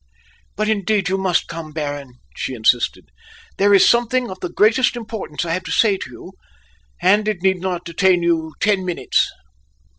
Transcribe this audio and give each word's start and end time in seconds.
"But, 0.55 0.67
indeed, 0.67 1.09
you 1.09 1.17
must 1.19 1.47
come 1.47 1.67
in, 1.67 1.71
Baron," 1.73 2.13
she 2.35 2.55
insisted. 2.55 3.09
"There 3.59 3.71
is 3.71 3.87
something 3.87 4.31
of 4.31 4.39
the 4.39 4.49
greatest 4.49 4.95
importance 4.95 5.45
I 5.45 5.53
have 5.53 5.63
to 5.65 5.71
say 5.71 5.95
to 5.97 6.09
you, 6.09 6.33
and 7.03 7.27
it 7.27 7.43
need 7.43 7.59
not 7.59 7.85
detain 7.85 8.23
you 8.23 8.55
ten 8.59 8.83
minutes." 8.83 9.29